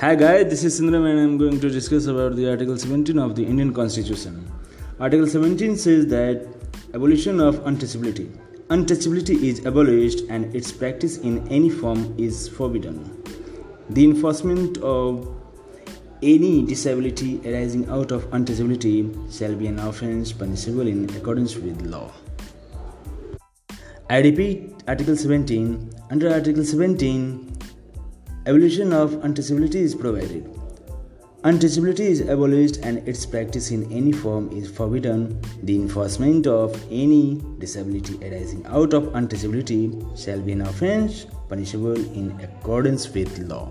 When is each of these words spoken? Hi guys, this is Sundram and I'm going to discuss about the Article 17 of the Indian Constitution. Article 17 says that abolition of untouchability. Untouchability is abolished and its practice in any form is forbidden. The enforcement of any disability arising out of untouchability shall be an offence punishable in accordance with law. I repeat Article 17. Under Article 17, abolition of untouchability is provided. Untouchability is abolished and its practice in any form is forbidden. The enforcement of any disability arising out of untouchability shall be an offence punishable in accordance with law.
Hi 0.00 0.16
guys, 0.16 0.46
this 0.50 0.64
is 0.64 0.80
Sundram 0.80 1.08
and 1.08 1.20
I'm 1.20 1.38
going 1.38 1.60
to 1.60 1.70
discuss 1.70 2.06
about 2.06 2.34
the 2.34 2.50
Article 2.50 2.76
17 2.76 3.16
of 3.16 3.36
the 3.36 3.44
Indian 3.44 3.72
Constitution. 3.72 4.44
Article 4.98 5.28
17 5.28 5.76
says 5.76 6.08
that 6.08 6.48
abolition 6.94 7.38
of 7.38 7.60
untouchability. 7.60 8.36
Untouchability 8.70 9.40
is 9.44 9.64
abolished 9.64 10.24
and 10.28 10.52
its 10.52 10.72
practice 10.72 11.18
in 11.18 11.46
any 11.46 11.70
form 11.70 12.12
is 12.18 12.48
forbidden. 12.48 13.22
The 13.90 14.02
enforcement 14.02 14.78
of 14.78 15.32
any 16.24 16.66
disability 16.66 17.40
arising 17.48 17.88
out 17.88 18.10
of 18.10 18.24
untouchability 18.32 19.38
shall 19.38 19.54
be 19.54 19.68
an 19.68 19.78
offence 19.78 20.32
punishable 20.32 20.88
in 20.88 21.08
accordance 21.10 21.54
with 21.54 21.80
law. 21.82 22.10
I 24.10 24.18
repeat 24.18 24.74
Article 24.88 25.16
17. 25.16 25.90
Under 26.10 26.30
Article 26.32 26.64
17, 26.64 27.54
abolition 28.46 28.92
of 28.92 29.12
untouchability 29.22 29.76
is 29.76 29.94
provided. 29.94 30.44
Untouchability 31.44 32.00
is 32.00 32.20
abolished 32.20 32.78
and 32.82 33.06
its 33.08 33.24
practice 33.24 33.70
in 33.70 33.90
any 33.90 34.12
form 34.12 34.50
is 34.52 34.70
forbidden. 34.70 35.40
The 35.62 35.76
enforcement 35.76 36.46
of 36.46 36.74
any 36.90 37.42
disability 37.58 38.18
arising 38.26 38.64
out 38.66 38.92
of 38.92 39.04
untouchability 39.14 39.82
shall 40.22 40.40
be 40.40 40.52
an 40.52 40.60
offence 40.60 41.26
punishable 41.48 41.96
in 42.14 42.38
accordance 42.42 43.08
with 43.08 43.38
law. 43.38 43.70